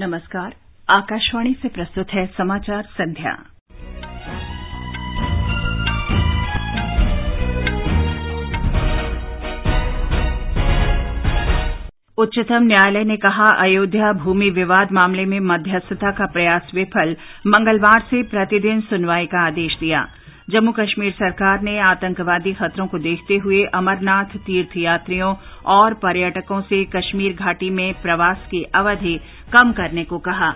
[0.00, 0.54] नमस्कार,
[0.88, 3.32] आकाशवाणी से प्रस्तुत है समाचार संध्या।
[12.18, 18.22] उच्चतम न्यायालय ने कहा, अयोध्या भूमि विवाद मामले में मध्यस्थता का प्रयास विफल, मंगलवार से
[18.22, 20.08] प्रतिदिन सुनवाई का आदेश दिया।
[20.50, 25.34] जम्मू कश्मीर सरकार ने आतंकवादी खतरों को देखते हुए अमरनाथ तीर्थयात्रियों
[25.72, 29.14] और पर्यटकों से कश्मीर घाटी में प्रवास की अवधि
[29.52, 30.50] कम करने को कहा।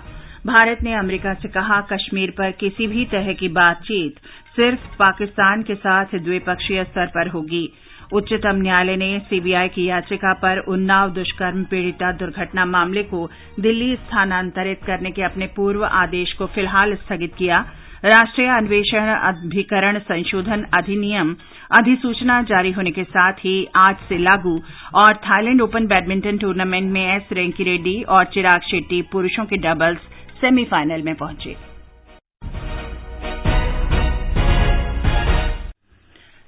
[0.47, 4.15] भारत ने अमरीका से कहा, कश्मीर पर किसी भी तरह की बातचीत
[4.57, 7.69] सिर्फ़ पाकिस्तान के साथ द्विपक्षीय स्तर पर होगी।
[8.13, 13.29] उच्चतम न्यायालय ने सीबीआई की याचिका पर उन्नाव दुष्कर्म पीड़िता दुर्घटना मामले को
[13.61, 17.65] दिल्ली स्थानांतरित करने के अपने पूर्व आदेश को फ़िलहाल स्थगित किया।
[18.05, 21.35] राष्ट्रीय अन्वेषण अभिकरण संशोधन अधिनियम
[21.79, 24.57] अधिसूचना जारी होने के साथ ही आज से लागू
[24.95, 30.01] और थाईलैंड ओपन बैडमिंटन टूर्नामेंट में एस रेंकी रेड्डी और चिराग शेट्टी पुरुषों के डबल्स
[30.41, 31.57] सेमीफाइनल में पहुँचे।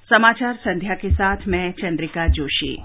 [0.09, 2.75] समाचार संध्या के साथ मैं चंद्रिका जोशी।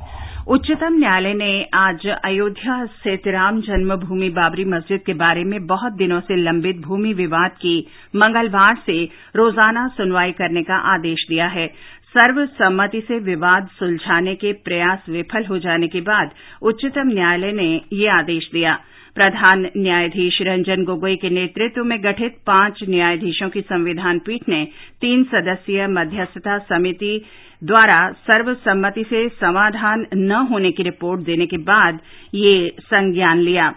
[0.49, 6.21] उच्चतम न्यायालय ने आज अयोध्या स्थित राम जन्मभूमि बाबरी मस्जिद के बारे में बहुत दिनों
[6.21, 7.77] से लंबित भूमि विवाद की
[8.15, 9.03] मंगलवार से
[9.37, 11.67] रोज़ाना सुनवाई करने का आदेश दिया है।
[12.15, 16.31] सर्वसम्मति से विवाद सुलझाने के प्रयास विफल हो जाने के बाद
[16.63, 18.79] उच्चतम न्यायालय ने यह आदेश दिया।
[19.17, 24.65] प्रधान न्यायाधीश रंजन गोगोई के नेतृत्व में गठित पाँच न्यायाधीशों की संविधान पीठ ने
[25.01, 27.17] तीन सदस्यीय मध्यस्थता समिति
[27.64, 31.98] द्वारा सर्वसम्मति से समाधान न होने की रिपोर्ट देने के बाद
[32.34, 33.75] यह संज्ञान लिया।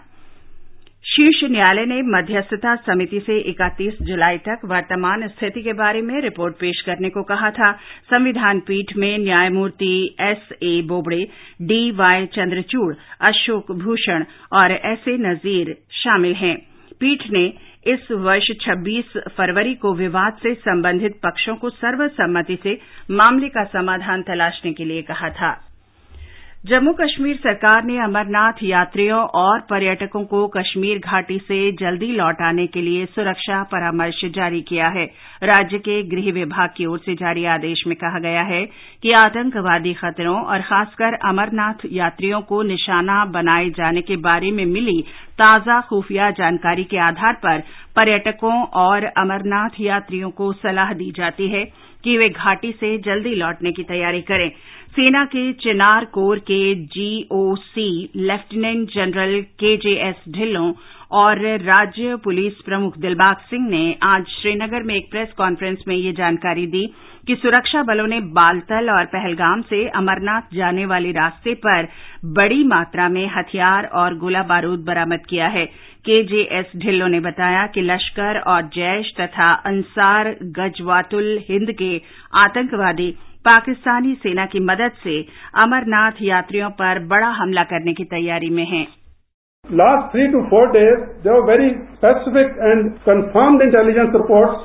[1.05, 6.55] शीर्ष न्यायालय ने मध्यस्थता समिति से 31 जुलाई तक वर्तमान स्थिति के बारे में रिपोर्ट
[6.55, 7.71] पेश करने को कहा था।
[8.11, 11.27] संविधान पीठ में न्यायमूर्ति S A Bobde,
[11.61, 12.93] D Y Chandrachud,
[13.29, 14.23] Ashok Bhushan
[14.53, 16.57] और एस ए नजीर शामिल हैं।
[16.99, 17.53] पीठ ने
[17.87, 22.79] इस वर्ष 26 फरवरी को विवाद से संबंधित पक्षों को सर्वसम्मति से
[23.11, 25.72] मामले का समाधान तलाशने के लिए कहा था।
[26.63, 32.67] जम्मू कश्मीर सरकार ने अमरनाथ यात्रियों और पर्यटकों को कश्मीर घाटी से जल्दी लौट आने
[32.67, 35.05] के लिए सुरक्षा परामर्श जारी किया है।
[35.43, 38.63] राज्य के गृह विभाग की ओर से जारी आदेश में कहा गया है
[39.03, 45.01] कि आतंकवादी खतरों और खासकर अमरनाथ यात्रियों को निशाना बनाए जाने के बारे में मिली
[45.39, 47.59] ताज़ा खुफिया जानकारी के आधार पर
[47.95, 51.65] पर्यटकों और अमरनाथ यात्रियों को सलाह दी जाती है
[52.03, 54.49] कि वे घाटी से जल्दी लौटने की तैयारी करें।
[54.93, 56.57] सेना के चिनार कोर के
[56.95, 57.85] GOC
[58.17, 60.71] lieutenant general KJS Dhillon
[61.19, 66.11] और राज्य पुलिस प्रमुख दिलबाग सिंह ने आज श्रीनगर में एक प्रेस कॉन्फ्रेंस में यह
[66.17, 66.85] जानकारी दी
[67.27, 71.87] कि सुरक्षा बलों ने बालतल और पहलगाम से अमरनाथ जाने वाले रास्ते पर
[72.37, 75.65] बड़ी मात्रा में हथियार और गोला बारूद बरामद किया है।
[76.05, 81.95] केजेएस ढिल्लों ने बताया कि लश्कर और जैश तथा अंसार गजवातुल हिंद के
[82.39, 83.13] आतंकवादी
[83.45, 85.21] पाकिस्तानी सेना की मदद से
[85.63, 88.87] अमरनाथ यात्रियों पर बड़ा हमला करने की तैयारी में हैं।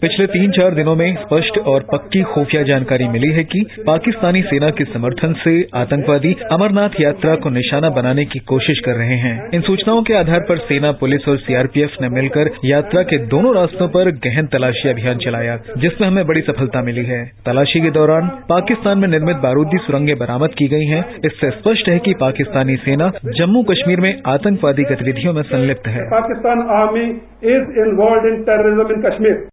[0.03, 4.71] पिछले तीन चार दिनों में स्पष्ट और पक्की खुफिया जानकारी मिली है कि पाकिस्तानी सेना
[4.71, 9.60] के समर्थन से आतंकवादी अमरनाथ यात्रा को निशाना बनाने की कोशिश कर रहे हैं। इन
[9.60, 14.10] सूचनाओं के आधार पर सेना पुलिस और सीआरपीएफ ने मिलकर यात्रा के दोनों रास्तों पर
[14.10, 19.09] गहन तलाशी अभियान चलाया जिसमें हमें बड़ी सफलता मिली है। तलाशी के दौरान पाकिस्तान में
[19.09, 24.00] निर्मित बारूदी सुरंगें बरामद की गई हैं। इससे स्पष्ट है कि पाकिस्तानी सेना जम्मू कश्मीर
[24.00, 29.46] में आतंकवादी गतिविधियों में संलिप्त है। Pakistan army is involve in terrorism in Kashmir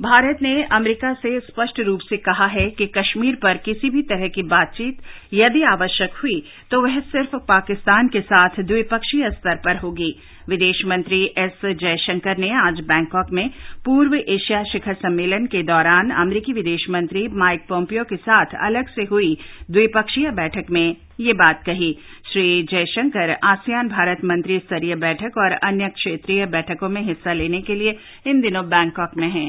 [0.00, 4.28] Bharat ने अमरीका से स्पष्ट रूप से कहा है कि कश्मीर पर किसी भी तरह
[4.34, 4.98] की बातचीत
[5.34, 6.34] यदि आवश्यक हुई
[6.70, 10.10] तो वह सिर्फ़ पाकिस्तान के साथ द्विपक्षीय स्तर पर होगी।
[10.48, 13.48] विदेश मंत्री एस जयशंकर ने आज बैंकॉक में
[13.84, 19.04] पूर्व एशिया शिखर सम्मेलन के दौरान अमरीकी विदेश मंत्री माइक पोम्पियो के साथ अलग से
[19.10, 19.36] हुई
[19.70, 20.86] द्विपक्षीय बैठक में
[21.20, 21.92] यह बात कही
[22.36, 27.74] श्री जयशंकर आसियान भारत मंत्री स्तरीय बैठक और अन्य क्षेत्रीय बैठकों में हिस्सा लेने के
[27.74, 27.96] लिए
[28.26, 29.48] इन दिनों बैंकॉक में हैं।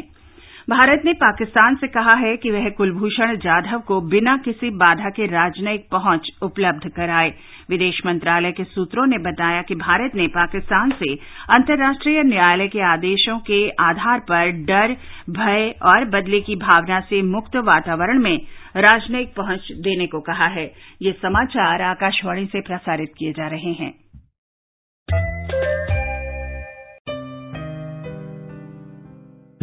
[0.70, 5.26] भारत ने पाकिस्तान से कहा है कि वह कुलभूषण जाधव को बिना किसी बाधा के
[5.26, 7.34] राजनयिक पहुँच उपलब्ध कराए।
[7.70, 11.14] विदेश मंत्रालय के सूत्रों ने बताया कि भारत ने पाकिस्तान से
[11.56, 14.96] अंतर्राष्ट्रीय न्यायालय के आदेशों के आधार पर डर,
[15.32, 18.38] भय और बदले की भावना से मुक्त वातावरण में
[18.78, 20.66] राजनयिक पहुँच देने को कहा है।
[21.02, 23.94] ये समाचार आकाशवाणी से प्रसारित किए जा रहे हैं।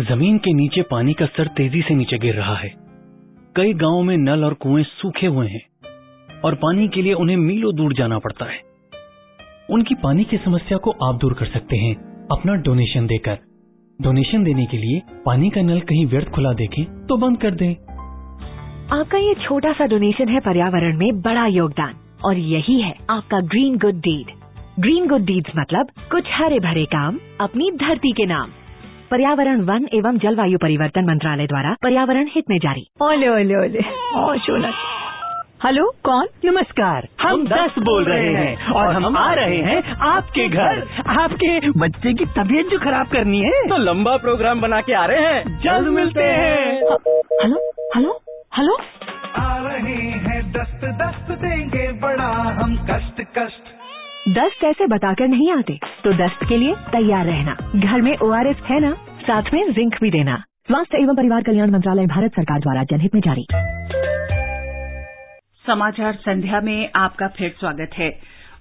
[0.00, 2.72] ज़मीन के नीचे पानी का स्तर तेज़ी से नीचे गिर रहा है।
[3.56, 5.62] कई गाँवों में नल और कुएँ सूखे हुए हैं
[6.40, 8.60] और पानी के लिए उन्हें मीलों दूर जाना पड़ता है।
[9.70, 11.94] उनकी पानी की समस्या को आप दूर कर सकते हैं।
[12.32, 13.38] अपना डोनेशन देकर।
[14.00, 17.74] डोनेशन देने के लिए पानी का नल कहीं व्यर्थ खुला देखें तो बंद कर दें।
[18.92, 21.94] आपका ये छोटा सा डोनेशन है पर्यावरण में बड़ा योगदान
[22.24, 24.26] और यही है आपका green good deed
[24.80, 28.48] green good deeds मतलब कुछ हरे भरे काम अपनी धरती के नाम.
[29.10, 32.86] पर्यावरण वन एवं जलवायु परिवर्तन मंत्रालय द्वारा पर्यावरण हित में जारी.
[33.02, 33.82] ओले ओले ओले।
[34.38, 34.74] शोनक।
[35.66, 36.26] हेलो कौन?
[36.44, 42.12] नमस्कार। हम दस बोल रहे हैं और हम आ रहे हैं आपके घर। आपके बच्चे
[42.12, 45.88] की तबीयत जो खराब करनी है। तो लंबा प्रोग्राम बना के आ रहे हैं। जल्द
[45.88, 46.76] मिलते हैं।
[47.42, 48.20] Hello hello.
[48.54, 48.74] हेलो?
[49.36, 52.26] आ रहे हैं दस्त दस्त देंगे बड़ा
[52.58, 53.70] हम कष्ट कष्ट।
[54.28, 58.78] दस्त ऐसे बताकर नहीं आते तो दस्त के लिए तैयार रहना। घर में ओआरएस है
[58.80, 58.92] ना?
[59.22, 60.36] साथ में जिंक भी देना।
[60.66, 63.46] स्वास्थ्य एवं परिवार कल्याण मंत्रालय भारत सरकार द्वारा जनहित में जारी।
[65.64, 68.10] समाचार संध्या में आपका फिर स्वागत है।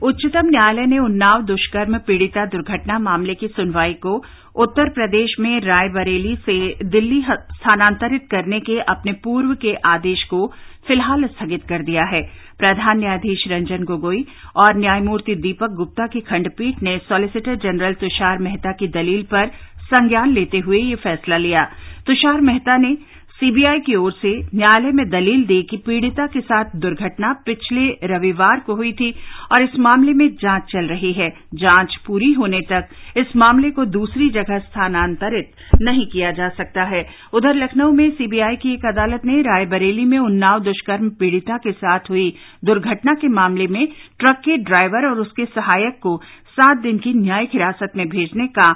[0.03, 4.15] उच्चतम न्यायालय ने उन्नाव दुष्कर्म पीड़िता दुर्घटना मामले की सुनवाई को
[4.55, 6.55] उत्तर प्रदेश में रायबरेली से
[6.95, 10.45] दिल्ली स्थानांतरित करने के अपने पूर्व के आदेश को
[10.87, 12.21] फ़िलहाल स्थगित कर दिया है।
[12.59, 18.71] प्रधान न्यायाधीश रंजन गोगोई और न्यायमूर्ति दीपक गुप्ता की खंडपीठ ने सॉलिसिटर जनरल तुषार मेहता
[18.79, 19.47] की दलील पर
[19.85, 21.63] संज्ञान लेते हुए यह फैसला लिया।
[22.05, 22.95] तुषार मेहता ने
[23.39, 28.59] सीबीआई की ओर से न्यायालय में दलील दी कि पीड़िता के साथ दुर्घटना पिछले रविवार
[28.65, 29.09] को हुई थी
[29.51, 31.29] और इस मामले में जाँच चल रही है।
[31.61, 37.03] जाँच पूरी होने तक इस मामले को दूसरी जगह स्थानांतरित नहीं किया जा सकता है।
[37.33, 42.09] उधर लखनऊ में सीबीआई की एक अदालत ने रायबरेली में उन्नाव दुष्कर्म पीड़िता के साथ
[42.09, 42.29] हुई
[42.65, 43.85] दुर्घटना के मामले में
[44.19, 46.15] ट्रक के ड्राइवर और उसके सहायक को
[46.53, 48.67] सात दिन की न्यायिक हिरासत में भेजने का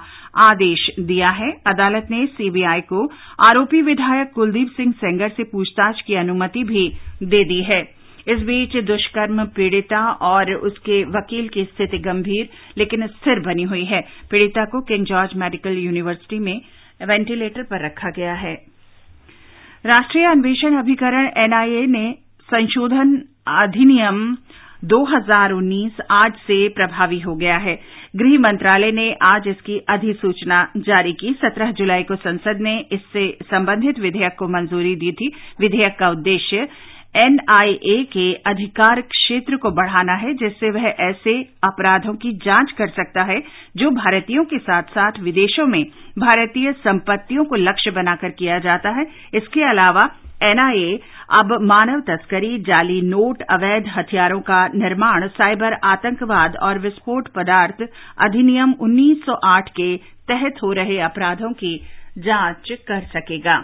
[0.41, 3.05] आदेश दिया है। अदालत ने सीबीआई को
[3.45, 6.87] आरोपी विधायक कुलदीप सिंह सेंगर से पूछताछ की अनुमति भी
[7.23, 7.81] दे दी है।
[8.27, 14.01] इस बीच दुष्कर्म पीड़िता और उसके वकील की स्थिति गंभीर, लेकिन स्थिर बनी हुई है।
[14.31, 16.61] पीड़िता को किंग जॉर्ज मेडिकल यूनिवर्सिटी में
[17.07, 18.53] वेंटिलेटर पर रखा गया है।
[19.85, 22.11] राष्ट्रीय अन्वेषण अभिकरण एनआईए ने
[22.49, 24.35] संशोधन अधिनियम
[24.85, 27.79] 2019 आज से प्रभावी हो गया है।
[28.15, 33.99] गृह मंत्रालय ने आज इसकी अधिसूचना जारी की। 17 जुलाई को संसद ने इससे संबंधित
[33.99, 36.67] विधेयक को मंजूरी दी थी। विधेयक का उद्देश्य
[37.15, 43.23] एनआईए के अधिकार क्षेत्र को बढ़ाना है, जिससे वह ऐसे अपराधों की जाँच कर सकता
[43.23, 43.43] है,
[43.77, 45.83] जो भारतीयों के साथ साथ विदेशों में
[46.19, 50.09] भारतीय संपत्तियों को लक्ष्य बनाकर किया जाता है। इसके अलावा
[50.43, 50.99] एनआईए
[51.39, 57.81] अब मानव तस्करी, जाली नोट, अवैध हथियारों का निर्माण, साइबर आतंकवाद और विस्फोट पदार्थ
[58.25, 59.95] अधिनियम 1908 के
[60.27, 61.75] तहत हो रहे अपराधों की
[62.19, 63.57] जाँच कर सकेगा।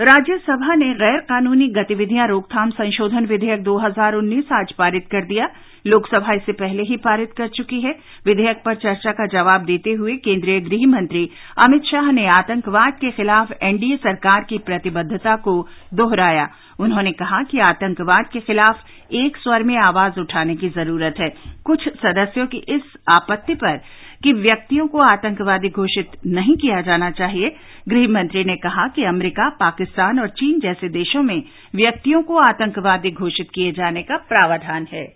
[0.00, 5.46] राज्यसभा ने गैर कानूनी गतिविधियाँ रोकथाम संशोधन विधेयक 2019 आज पारित कर दिया।
[5.86, 7.90] लोकसभा इसे पहले ही पारित कर चुकी है।
[8.26, 11.30] विधेयक पर चर्चा का जवाब देते हुए केंद्रीय गृह मंत्री
[11.64, 15.60] अमित शाह ने आतंकवाद के खिलाफ एनडीए सरकार की प्रतिबद्धता को
[15.94, 16.48] दोहराया।
[16.80, 21.28] उन्होंने कहा कि आतंकवाद के खिलाफ एक स्वर में आवाज़ उठाने की ज़रूरत है।
[21.64, 22.82] कुछ सदस्यों की इस
[23.14, 23.80] आपत्ति पर
[24.24, 27.52] कि व्यक्तियों को आतंकवादी घोषित नहीं किया जाना चाहिए।
[27.88, 31.42] गृह मंत्री ने कहा कि अमरीका, पाकिस्तान और चीन जैसे देशों में
[31.74, 35.06] व्यक्तियों को आतंकवादी घोषित किए जाने का प्रावधान है।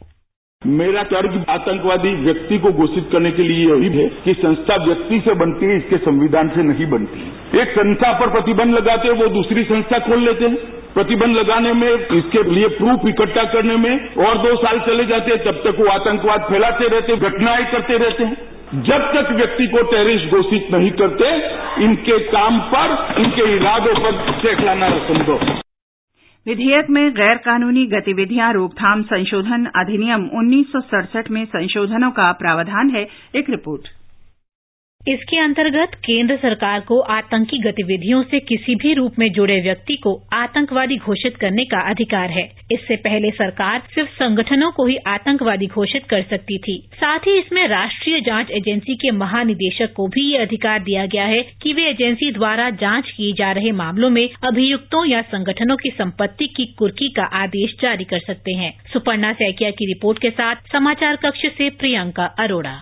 [0.62, 5.34] मेरा तर्क आतंकवादी व्यक्ति को घोषित करने के लिए यही है कि संस्था व्यक्ति से
[5.34, 9.64] बनती है, इसके संविधान से नहीं बनती एक संस्था पर प्रतिबंध लगाते हैं, वो दूसरी
[9.64, 10.56] संस्था खोल लेते हैं।
[10.94, 15.42] प्रतिबंध लगाने में, इसके लिए प्रूफ इकट्ठा करने में और दो साल चले जाते हैं
[15.44, 20.26] तब तक वो आतंकवाद फैलाते रहते घटनाएँ करते रहते हैं। जब तक व्यक्ति को टेररिस्ट
[20.26, 21.28] घोषित नहीं करते,
[21.84, 25.60] इनके काम पर, इनके इरादों पर चेक लाना संभव
[26.46, 32.90] विधेयक में गैर कानूनी गतिविधियाँ, रोकथाम संशोधन अधिनियम उन्नीस सौ सड़सठ में संशोधनों का प्रावधान
[32.90, 33.06] है।
[33.36, 33.97] एक रिपोर्ट।
[35.08, 40.12] इसके अंतर्गत केंद्र सरकार को आतंकी गतिविधियों से किसी भी रूप में जुड़े व्यक्ति को
[40.32, 46.04] आतंकवादी घोषित करने का अधिकार है। इससे पहले सरकार सिर्फ़ संगठनों को ही आतंकवादी घोषित
[46.04, 50.82] कर सकती थी। साथ ही इसमें राष्ट्रीय जाँच एजेंसी के महानिदेशक को भी ये अधिकार
[50.82, 55.22] दिया गया है कि वे एजेंसी द्वारा जाँच किए जा रहे मामलों में अभियुक्तों या
[55.22, 60.18] संगठनों की संपत्ति की कुर्की का आदेश जारी कर सकते हैं। सुपर्णा सैकिया की रिपोर्ट
[60.18, 62.76] के साथ समाचार कक्ष से प्रियंका अरोड़ा।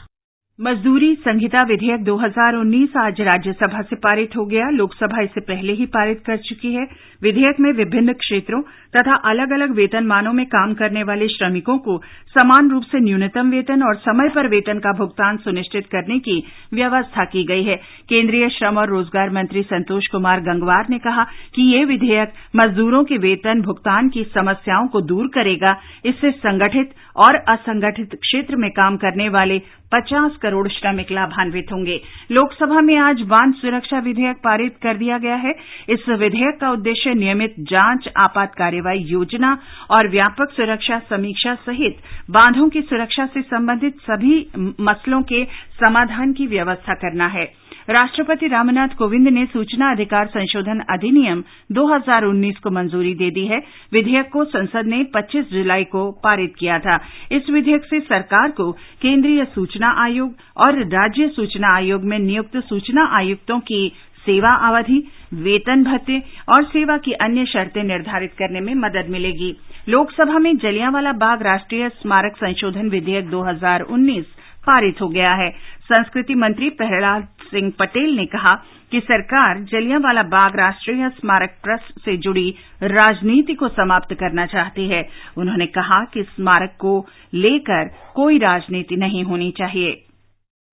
[0.58, 6.22] मजदूरी संहिता विधेयक 2019 आज राज्यसभा से पारित हो गया। लोकसभा इसे पहले ही पारित
[6.26, 6.84] कर चुकी है।
[7.22, 8.60] विधेयक में विभिन्न क्षेत्रों
[8.96, 11.98] तथा अलग अलग वेतनमानों में काम करने वाले श्रमिकों को
[12.34, 16.42] समान रूप से न्यूनतम वेतन और समय पर वेतन का भुगतान सुनिश्चित करने की
[16.75, 17.76] व्यवस्था की गई है।
[18.08, 23.18] केंद्रीय श्रम और रोज़गार मंत्री संतोष कुमार गंगवार ने कहा कि यह विधेयक मजदूरों के
[23.18, 29.28] वेतन भुगतान की समस्याओं को दूर करेगा। इससे संगठित और असंगठित क्षेत्र में काम करने
[29.28, 29.60] वाले
[29.93, 32.00] 50 करोड़ श्रमिक लाभान्वित होंगे।
[32.33, 35.55] लोकसभा में आज बाँध सुरक्षा विधेयक पारित कर दिया गया है।
[35.88, 39.57] इस विधेयक का उद्देश्य नियमित जाँच, आपात कार्रवाई योजना
[39.90, 41.99] और व्यापक सुरक्षा समीक्षा सहित
[42.31, 44.47] बांधों की सुरक्षा से संबंधित सभी
[44.81, 45.45] मसलों के
[45.81, 52.71] समाधान की व्यवस्था करना है। राष्ट्रपति रामनाथ कोविंद ने सूचना अधिकार संशोधन अधिनियम 2019 को
[52.71, 53.59] मंजूरी दे दी है।
[53.93, 57.00] विधेयक को संसद ने 25 जुलाई को पारित किया था।
[57.33, 60.35] इस विधेयक से सरकार को केंद्रीय सूचना आयोग
[60.66, 63.93] और राज्य सूचना आयोग में नियुक्त सूचना आयुक्तों की
[64.26, 69.57] सेवा अवधि, वेतन भत्ते और सेवा की अन्य शर्तें निर्धारित करने में मदद मिलेगी।
[69.88, 74.25] लोकसभा में जलियांवाला बाग राष्ट्रीय स्मारक संशोधन विधेयक 2019
[74.66, 75.50] पारित हो गया है।
[75.83, 78.55] संस्कृति मंत्री प्रहलाद सिंह पटेल ने कहा
[78.93, 82.49] कि सरकार जलियांवाला बाग राष्ट्रीय स्मारक ट्रस्ट से जुड़ी
[82.83, 85.03] राजनीति को समाप्त करना चाहती है।
[85.38, 86.99] उन्होंने कहा कि स्मारक को
[87.35, 90.03] लेकर कोई राजनीति नहीं होनी चाहिए।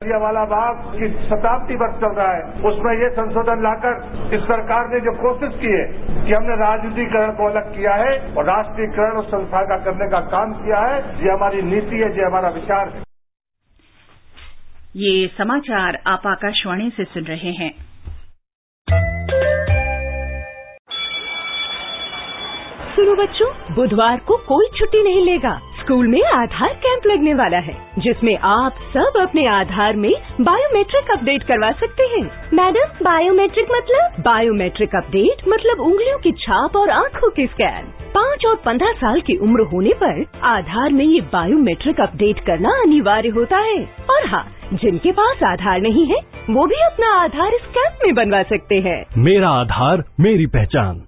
[0.01, 4.99] जलियांवाला बाग की शताब्दी वर्ष चल रहा है। उसमें ये संशोधन लाकर इस सरकार ने
[4.99, 5.85] जो कोशिश की है
[6.25, 10.53] कि हमने राजनीतिकरण को अलग किया है और राष्ट्रीयकरण उस संस्था का करने का काम
[10.53, 13.12] किया है, ये हमारी नीति है, ये हमारा विचार है।
[22.95, 27.73] सुनो बच्चों बुधवार को कोई छुट्टी नहीं लेगा। स्कूल में आधार कैंप लगने वाला है,
[27.99, 30.11] जिसमें आप सब अपने आधार में
[30.41, 32.21] बायोमेट्रिक अपडेट करवा सकते हैं।
[32.53, 34.23] मैडम बायोमेट्रिक मतलब?
[34.23, 37.83] बायोमेट्रिक अपडेट मतलब उंगलियों की छाप और आँखों की स्कैन
[38.15, 43.29] पाँच और पंद्रह साल की उम्र होने पर आधार में ये बायोमेट्रिक अपडेट करना अनिवार्य
[43.29, 43.77] होता है।
[44.09, 46.17] और हाँ जिनके पास आधार नहीं है,
[46.49, 51.01] वो भी अपना आधार इस कैंप में बनवा सकते हैं। मेरा आधार, मेरी पहचान।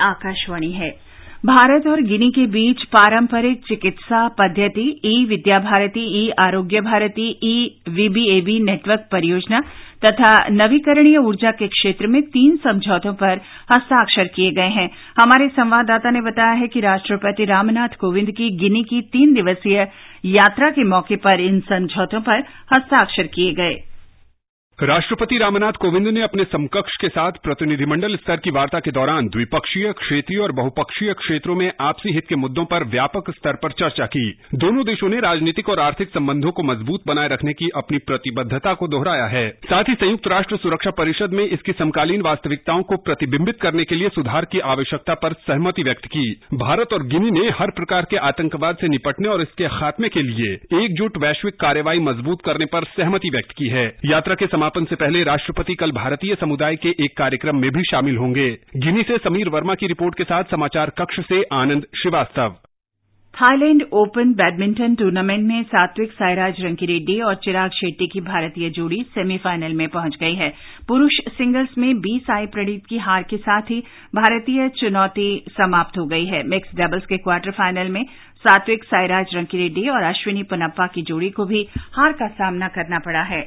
[0.00, 1.12] आकाशवाणी है।
[1.46, 7.82] भारत और गिनी के बीच पारंपरिक चिकित्सा पद्धति, ई विद्या भारती, ई आरोग्य भारती, ई
[7.88, 9.60] वीबीएबी नेटवर्क परियोजना
[10.04, 13.40] तथा नवीकरणीय ऊर्जा के क्षेत्र में तीन समझौतों पर
[13.72, 14.90] हस्ताक्षर किए गए हैं।
[15.22, 19.88] हमारे संवाददाता ने बताया है कि राष्ट्रपति रामनाथ कोविंद की गिनी की तीन दिवसीय
[20.24, 22.38] यात्रा के मौके पर इन समझौतों पर
[22.76, 23.74] हस्ताक्षर किए गए।
[24.78, 29.92] राष्ट्रपति रामनाथ कोविंद ने अपने समकक्ष के साथ प्रतिनिधिमंडल स्तर की वार्ता के दौरान द्विपक्षीय,
[29.92, 34.24] क्षेत्रीय और बहुपक्षीय क्षेत्रों में आपसी हित के मुद्दों पर व्यापक स्तर पर चर्चा की।
[34.54, 38.88] दोनों देशों ने राजनीतिक और आर्थिक संबंधों को मज़बूत बनाए रखने की अपनी प्रतिबद्धता को
[38.88, 43.84] दोहराया है। साथ ही संयुक्त राष्ट्र सुरक्षा परिषद में इसकी समकालीन वास्तविकताओं को प्रतिबिंबित करने
[43.84, 46.24] के लिए सुधार की आवश्यकता पर सहमति व्यक्त की।
[46.56, 50.52] भारत और गिनी ने हर प्रकार के आतंकवाद से निपटने और इसके खात्मे के लिए
[50.82, 55.22] एकजुट वैश्विक कार्रवाई मज़बूत करने पर सहमति व्यक्त की है। यात्रा के समापन से पहले
[55.24, 59.74] राष्ट्रपति कल भारतीय समुदाय के एक कार्यक्रम में भी शामिल होंगे। गिनी से समीर वर्मा
[59.74, 62.54] की रिपोर्ट के साथ समाचार कक्ष से Anand Srivastava.
[63.34, 69.72] Thailand open badminton tournament में सात्विक साईराज रंकीरेड्डी और चिराग शेट्टी की भारतीय जोड़ी सेमीफाइनल
[69.72, 70.52] में पहुँच गई है।
[70.88, 73.80] पुरुष सिंगल्स में बी साई प्रणीत की हार के साथ ही
[74.14, 78.04] भारतीय चुनौती समाप्त हो गई है। मिक्स डबल्स के क्वार्टर फाइनल में
[78.44, 83.22] सात्विक साईराज रंकीरेड्डी और अश्विनी पोनप्पा की जोड़ी को भी हार का सामना करना पड़ा
[83.24, 83.42] है।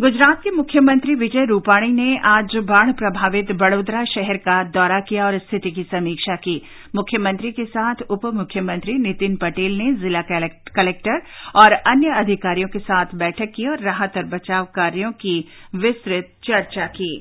[0.00, 5.38] गुजरात के मुख्यमंत्री विजय रूपाणी ने आज बाढ़ प्रभावित बड़ोदरा शहर का दौरा किया और
[5.38, 6.54] स्थिति की समीक्षा की।
[6.94, 11.20] मुख्यमंत्री के साथ उप मुख्यमंत्री नितिन पटेल ने जिला कलेक्टर
[11.54, 15.38] और अन्य अधिकारियों के साथ बैठक की और राहत और बचाव कार्यों की
[15.76, 17.16] विस्तृत चर्चा की।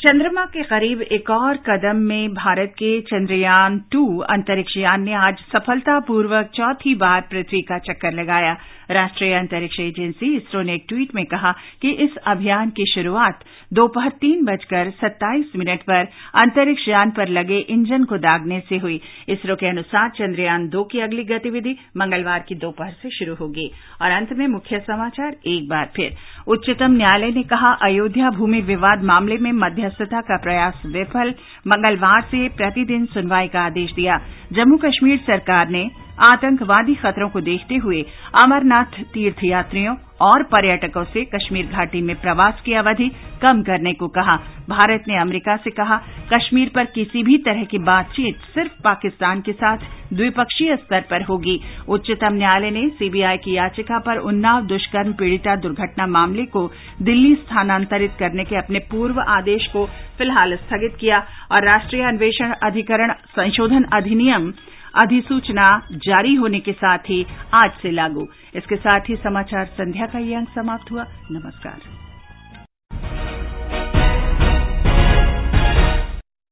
[0.00, 5.38] चंद्रमा के करीब एक और कदम में भारत के चंद्रयान टू अंतरिक्ष यान ने आज
[5.52, 8.56] सफलतापूर्वक चौथी बार पृथ्वी का चक्कर लगाया।
[8.90, 11.52] राष्ट्रीय अंतरिक्ष एजेंसी इसरो ने एक ट्वीट में कहा
[11.82, 16.08] कि इस अभियान की शुरुआत दोपहर तीन बजकर सत्ताईस मिनट पर
[16.42, 21.00] अंतरिक्ष यान पर लगे इंजन को दागने से हुई। इसरो के अनुसार चंद्रयान दो की
[21.00, 23.70] अगली गतिविधि मंगलवार की दोपहर से शुरू होगी।
[24.02, 26.16] और अंत में मुख्य समाचार, एक बार फिर।
[26.48, 31.34] उच्चतम न्यायालय ने कहा, अयोध्या भूमि विवाद मामले में मध्यस्थता का प्रयास विफल।
[31.66, 34.20] मंगलवार से प्रतिदिन सुनवाई का आदेश दिया।
[34.52, 35.90] जम्मू कश्मीर सरकार ने
[36.24, 38.02] आतंकवादी खतरों को देखते हुए
[38.36, 43.08] अमरनाथ तीर्थयात्रियों और पर्यटकों से कश्मीर घाटी में प्रवास की अवधि
[43.42, 44.36] कम करने को कहा।
[44.68, 45.96] भारत ने अमरीका से कहा,
[46.32, 51.58] कश्मीर पर किसी भी तरह की बातचीत सिर्फ़ पाकिस्तान के साथ द्विपक्षीय स्तर पर होगी।
[51.88, 56.66] उच्चतम न्यायालय ने सीबीआई की याचिका पर उन्नाव दुष्कर्म पीड़िता दुर्घटना मामले को
[57.02, 59.86] दिल्ली स्थानांतरित करने के अपने पूर्व आदेश को
[60.18, 61.22] फ़िलहाल स्थगित किया
[61.52, 64.52] और राष्ट्रीय अन्वेषण अधिकरण संशोधन अधिनियम
[65.02, 68.26] अधिसूचना जारी होने के साथ ही आज से लागू।
[68.56, 71.97] इसके साथ ही समाचार संध्या का ये अंक समाप्त हुआ। नमस्कार।